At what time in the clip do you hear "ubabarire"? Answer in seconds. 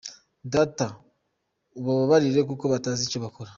1.79-2.41